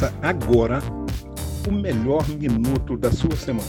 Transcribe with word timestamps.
Começa 0.00 0.14
agora 0.22 0.82
o 1.68 1.72
melhor 1.72 2.26
minuto 2.26 2.96
da 2.96 3.12
sua 3.12 3.36
semana. 3.36 3.68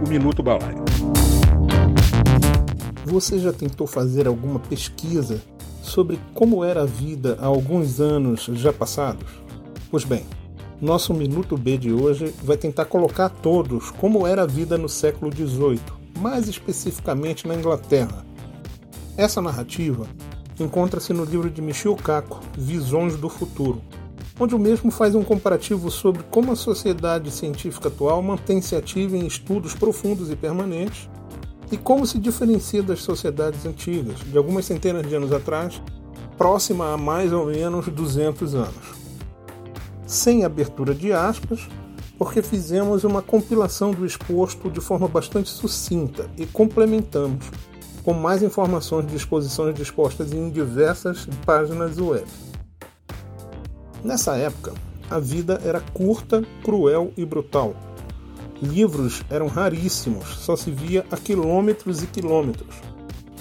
O 0.00 0.08
Minuto 0.08 0.44
Balaio. 0.44 0.84
Você 3.04 3.40
já 3.40 3.52
tentou 3.52 3.84
fazer 3.84 4.28
alguma 4.28 4.60
pesquisa 4.60 5.42
sobre 5.82 6.20
como 6.34 6.62
era 6.62 6.82
a 6.82 6.86
vida 6.86 7.36
há 7.40 7.46
alguns 7.46 8.00
anos 8.00 8.44
já 8.44 8.72
passados? 8.72 9.28
Pois 9.90 10.04
bem, 10.04 10.24
nosso 10.80 11.12
Minuto 11.12 11.56
B 11.56 11.78
de 11.78 11.92
hoje 11.92 12.32
vai 12.44 12.56
tentar 12.56 12.84
colocar 12.84 13.26
a 13.26 13.30
todos 13.30 13.90
como 13.90 14.28
era 14.28 14.42
a 14.42 14.46
vida 14.46 14.78
no 14.78 14.88
século 14.88 15.34
XVIII, 15.34 15.80
mais 16.20 16.46
especificamente 16.46 17.48
na 17.48 17.56
Inglaterra. 17.56 18.24
Essa 19.16 19.42
narrativa 19.42 20.06
encontra-se 20.60 21.12
no 21.12 21.24
livro 21.24 21.50
de 21.50 21.60
Michio 21.60 21.96
Kaku, 21.96 22.38
Visões 22.56 23.16
do 23.16 23.28
Futuro, 23.28 23.82
onde 24.38 24.54
o 24.54 24.58
mesmo 24.58 24.90
faz 24.90 25.14
um 25.14 25.22
comparativo 25.22 25.90
sobre 25.90 26.22
como 26.24 26.52
a 26.52 26.56
sociedade 26.56 27.30
científica 27.30 27.88
atual 27.88 28.22
mantém-se 28.22 28.74
ativa 28.74 29.16
em 29.16 29.26
estudos 29.26 29.74
profundos 29.74 30.30
e 30.30 30.36
permanentes 30.36 31.08
e 31.70 31.76
como 31.76 32.06
se 32.06 32.18
diferencia 32.18 32.82
das 32.82 33.02
sociedades 33.02 33.64
antigas, 33.64 34.18
de 34.20 34.36
algumas 34.36 34.64
centenas 34.64 35.06
de 35.08 35.14
anos 35.14 35.32
atrás, 35.32 35.80
próxima 36.36 36.92
a 36.92 36.96
mais 36.96 37.32
ou 37.32 37.46
menos 37.46 37.88
200 37.88 38.54
anos. 38.54 38.94
Sem 40.06 40.44
abertura 40.44 40.94
de 40.94 41.12
aspas, 41.12 41.66
porque 42.18 42.42
fizemos 42.42 43.02
uma 43.04 43.22
compilação 43.22 43.92
do 43.92 44.04
exposto 44.04 44.70
de 44.70 44.80
forma 44.80 45.08
bastante 45.08 45.50
sucinta 45.50 46.28
e 46.36 46.46
complementamos 46.46 47.46
com 48.04 48.12
mais 48.12 48.42
informações 48.42 49.06
de 49.06 49.16
exposições 49.16 49.74
dispostas 49.74 50.32
em 50.32 50.50
diversas 50.50 51.26
páginas 51.44 51.98
web. 51.98 52.26
Nessa 54.04 54.36
época, 54.36 54.74
a 55.08 55.18
vida 55.18 55.58
era 55.64 55.80
curta, 55.80 56.44
cruel 56.62 57.10
e 57.16 57.24
brutal. 57.24 57.74
Livros 58.60 59.22
eram 59.30 59.46
raríssimos, 59.46 60.28
só 60.40 60.54
se 60.56 60.70
via 60.70 61.06
a 61.10 61.16
quilômetros 61.16 62.02
e 62.02 62.06
quilômetros, 62.06 62.74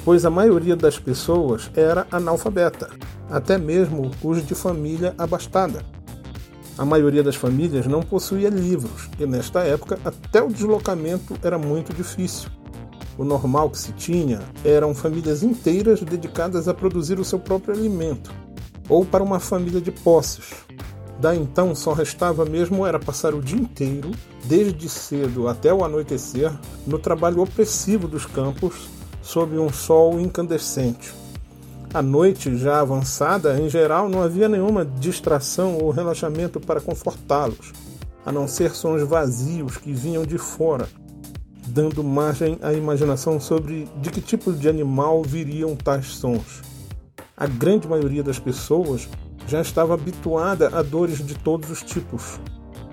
pois 0.05 0.23
a 0.23 0.29
maioria 0.29 0.77
das 0.77 0.97
pessoas 0.97 1.69
era 1.75 2.07
analfabeta, 2.09 2.89
até 3.29 3.57
mesmo 3.57 4.09
os 4.23 4.45
de 4.45 4.55
família 4.55 5.13
abastada. 5.17 5.83
A 6.77 6.85
maioria 6.85 7.21
das 7.21 7.35
famílias 7.35 7.85
não 7.85 8.01
possuía 8.01 8.49
livros, 8.49 9.09
e 9.19 9.25
nesta 9.25 9.59
época 9.63 9.99
até 10.05 10.41
o 10.41 10.47
deslocamento 10.47 11.35
era 11.43 11.57
muito 11.57 11.93
difícil. 11.93 12.49
O 13.17 13.25
normal 13.25 13.69
que 13.69 13.77
se 13.77 13.91
tinha 13.91 14.39
eram 14.63 14.95
famílias 14.95 15.43
inteiras 15.43 16.01
dedicadas 16.01 16.69
a 16.69 16.73
produzir 16.73 17.19
o 17.19 17.25
seu 17.25 17.37
próprio 17.37 17.75
alimento, 17.75 18.31
ou 18.89 19.05
para 19.05 19.23
uma 19.23 19.39
família 19.39 19.81
de 19.81 19.91
posses. 19.91 20.53
Daí 21.19 21.39
então 21.39 21.73
só 21.73 21.93
restava 21.93 22.43
mesmo 22.43 22.85
era 22.85 22.99
passar 22.99 23.33
o 23.33 23.41
dia 23.41 23.59
inteiro, 23.59 24.11
desde 24.45 24.89
cedo 24.89 25.47
até 25.47 25.73
o 25.73 25.83
anoitecer, 25.83 26.51
no 26.85 26.99
trabalho 26.99 27.41
opressivo 27.41 28.07
dos 28.07 28.25
campos, 28.25 28.89
sob 29.21 29.57
um 29.57 29.71
sol 29.71 30.19
incandescente. 30.19 31.13
À 31.93 32.01
noite, 32.01 32.57
já 32.57 32.81
avançada, 32.81 33.57
em 33.59 33.69
geral 33.69 34.09
não 34.09 34.23
havia 34.23 34.49
nenhuma 34.49 34.83
distração 34.83 35.77
ou 35.77 35.91
relaxamento 35.91 36.59
para 36.59 36.81
confortá-los, 36.81 37.71
a 38.25 38.31
não 38.31 38.47
ser 38.47 38.71
sons 38.71 39.03
vazios 39.03 39.77
que 39.77 39.93
vinham 39.93 40.25
de 40.25 40.37
fora, 40.37 40.89
dando 41.67 42.03
margem 42.03 42.57
à 42.61 42.73
imaginação 42.73 43.39
sobre 43.39 43.87
de 44.01 44.09
que 44.09 44.19
tipo 44.19 44.51
de 44.51 44.67
animal 44.67 45.21
viriam 45.21 45.75
tais 45.75 46.07
sons. 46.07 46.72
A 47.35 47.47
grande 47.47 47.87
maioria 47.87 48.21
das 48.21 48.37
pessoas 48.37 49.09
já 49.47 49.59
estava 49.59 49.95
habituada 49.95 50.67
a 50.67 50.83
dores 50.83 51.25
de 51.25 51.33
todos 51.33 51.71
os 51.71 51.81
tipos. 51.81 52.39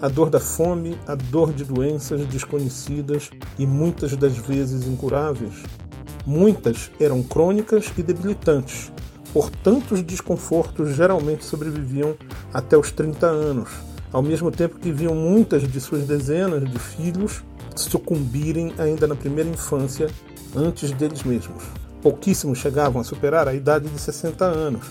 A 0.00 0.08
dor 0.08 0.30
da 0.30 0.40
fome, 0.40 0.98
a 1.06 1.14
dor 1.14 1.52
de 1.52 1.62
doenças 1.62 2.24
desconhecidas 2.24 3.28
e 3.58 3.66
muitas 3.66 4.16
das 4.16 4.38
vezes 4.38 4.86
incuráveis. 4.86 5.62
Muitas 6.26 6.90
eram 6.98 7.22
crônicas 7.22 7.92
e 7.98 8.02
debilitantes. 8.02 8.90
Por 9.30 9.50
tantos 9.50 10.02
desconfortos, 10.02 10.96
geralmente 10.96 11.44
sobreviviam 11.44 12.16
até 12.50 12.78
os 12.78 12.90
30 12.90 13.26
anos, 13.26 13.68
ao 14.10 14.22
mesmo 14.22 14.50
tempo 14.50 14.78
que 14.78 14.90
viam 14.90 15.14
muitas 15.14 15.70
de 15.70 15.80
suas 15.82 16.06
dezenas 16.06 16.64
de 16.68 16.78
filhos 16.78 17.44
sucumbirem 17.76 18.72
ainda 18.78 19.06
na 19.06 19.14
primeira 19.14 19.50
infância, 19.50 20.08
antes 20.56 20.90
deles 20.92 21.22
mesmos. 21.24 21.62
Pouquíssimos 22.02 22.58
chegavam 22.58 23.00
a 23.00 23.04
superar 23.04 23.46
a 23.46 23.54
idade 23.54 23.88
de 23.88 23.98
60 23.98 24.44
anos 24.44 24.86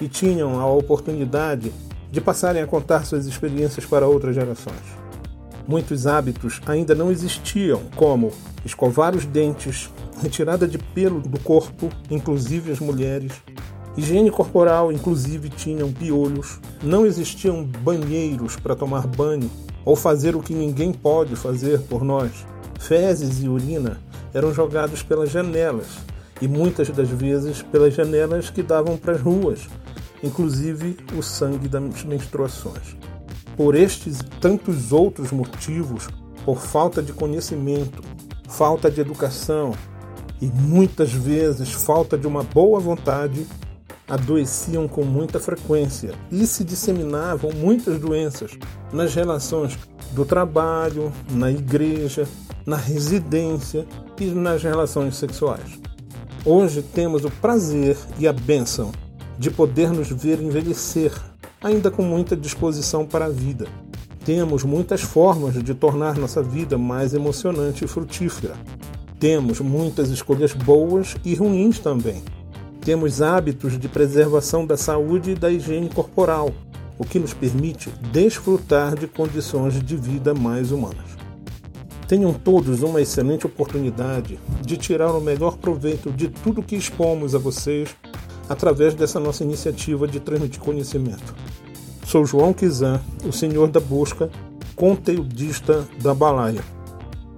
e 0.00 0.08
tinham 0.08 0.60
a 0.60 0.66
oportunidade 0.66 1.72
de 2.10 2.20
passarem 2.20 2.62
a 2.62 2.66
contar 2.66 3.06
suas 3.06 3.26
experiências 3.26 3.86
para 3.86 4.06
outras 4.06 4.34
gerações. 4.34 5.00
Muitos 5.66 6.06
hábitos 6.06 6.60
ainda 6.66 6.94
não 6.94 7.10
existiam, 7.10 7.82
como 7.94 8.32
escovar 8.64 9.14
os 9.14 9.24
dentes, 9.24 9.88
retirada 10.20 10.66
de 10.66 10.78
pelo 10.78 11.20
do 11.20 11.38
corpo, 11.40 11.88
inclusive 12.10 12.72
as 12.72 12.80
mulheres, 12.80 13.32
higiene 13.96 14.30
corporal, 14.30 14.92
inclusive 14.92 15.48
tinham 15.48 15.92
piolhos, 15.92 16.60
não 16.82 17.06
existiam 17.06 17.64
banheiros 17.64 18.56
para 18.56 18.76
tomar 18.76 19.06
banho 19.06 19.50
ou 19.84 19.96
fazer 19.96 20.36
o 20.36 20.42
que 20.42 20.54
ninguém 20.54 20.92
pode 20.92 21.36
fazer 21.36 21.80
por 21.82 22.04
nós. 22.04 22.44
Fezes 22.78 23.42
e 23.42 23.48
urina 23.48 24.00
eram 24.34 24.52
jogados 24.52 25.02
pelas 25.02 25.30
janelas, 25.30 25.86
e 26.40 26.48
muitas 26.48 26.88
das 26.90 27.08
vezes 27.08 27.62
pelas 27.62 27.94
janelas 27.94 28.50
que 28.50 28.62
davam 28.62 28.96
para 28.96 29.12
as 29.12 29.20
ruas, 29.20 29.68
inclusive 30.22 30.96
o 31.16 31.22
sangue 31.22 31.68
das 31.68 32.04
menstruações. 32.04 32.96
Por 33.56 33.74
estes 33.74 34.20
e 34.20 34.24
tantos 34.40 34.92
outros 34.92 35.32
motivos, 35.32 36.08
por 36.44 36.58
falta 36.58 37.02
de 37.02 37.12
conhecimento, 37.12 38.02
falta 38.48 38.90
de 38.90 39.00
educação 39.00 39.72
e 40.40 40.46
muitas 40.46 41.12
vezes 41.12 41.72
falta 41.72 42.16
de 42.16 42.26
uma 42.26 42.42
boa 42.42 42.80
vontade, 42.80 43.46
adoeciam 44.08 44.88
com 44.88 45.04
muita 45.04 45.38
frequência 45.38 46.12
e 46.32 46.46
se 46.46 46.64
disseminavam 46.64 47.52
muitas 47.52 47.98
doenças 47.98 48.58
nas 48.92 49.14
relações 49.14 49.78
do 50.12 50.24
trabalho, 50.24 51.12
na 51.30 51.50
igreja, 51.50 52.26
na 52.66 52.76
residência 52.76 53.86
e 54.18 54.24
nas 54.26 54.62
relações 54.62 55.16
sexuais. 55.16 55.78
Hoje 56.44 56.80
temos 56.80 57.22
o 57.22 57.30
prazer 57.30 57.98
e 58.18 58.26
a 58.26 58.32
bênção 58.32 58.92
de 59.38 59.50
poder 59.50 59.90
nos 59.90 60.08
ver 60.08 60.40
envelhecer, 60.40 61.12
ainda 61.62 61.90
com 61.90 62.02
muita 62.02 62.34
disposição 62.34 63.04
para 63.04 63.26
a 63.26 63.28
vida. 63.28 63.66
Temos 64.24 64.64
muitas 64.64 65.02
formas 65.02 65.62
de 65.62 65.74
tornar 65.74 66.16
nossa 66.16 66.42
vida 66.42 66.78
mais 66.78 67.12
emocionante 67.12 67.84
e 67.84 67.88
frutífera. 67.88 68.54
Temos 69.18 69.60
muitas 69.60 70.08
escolhas 70.08 70.54
boas 70.54 71.14
e 71.26 71.34
ruins 71.34 71.78
também. 71.78 72.22
Temos 72.80 73.20
hábitos 73.20 73.78
de 73.78 73.86
preservação 73.86 74.64
da 74.64 74.78
saúde 74.78 75.32
e 75.32 75.34
da 75.34 75.50
higiene 75.50 75.90
corporal, 75.90 76.54
o 76.98 77.04
que 77.04 77.18
nos 77.18 77.34
permite 77.34 77.90
desfrutar 78.10 78.94
de 78.98 79.06
condições 79.06 79.78
de 79.84 79.94
vida 79.94 80.32
mais 80.32 80.72
humanas. 80.72 81.09
Tenham 82.10 82.34
todos 82.34 82.82
uma 82.82 83.00
excelente 83.00 83.46
oportunidade 83.46 84.36
de 84.66 84.76
tirar 84.76 85.12
o 85.12 85.20
melhor 85.20 85.56
proveito 85.58 86.10
de 86.10 86.26
tudo 86.26 86.60
que 86.60 86.74
expomos 86.74 87.36
a 87.36 87.38
vocês 87.38 87.96
através 88.48 88.96
dessa 88.96 89.20
nossa 89.20 89.44
iniciativa 89.44 90.08
de 90.08 90.18
transmitir 90.18 90.58
conhecimento. 90.60 91.36
Sou 92.04 92.26
João 92.26 92.52
Kizan, 92.52 93.00
o 93.24 93.30
senhor 93.30 93.68
da 93.68 93.78
busca, 93.78 94.28
conteudista 94.74 95.86
da 96.02 96.12
Balaia, 96.12 96.64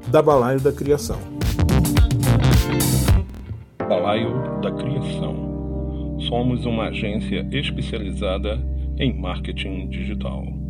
da 0.08 0.22
Balaio 0.22 0.58
da 0.58 0.72
Criação. 0.72 1.18
Balaio 3.76 4.58
da 4.62 4.72
Criação. 4.72 6.16
Somos 6.30 6.64
uma 6.64 6.84
agência 6.84 7.46
especializada 7.52 8.58
em 8.96 9.20
marketing 9.20 9.90
digital. 9.90 10.61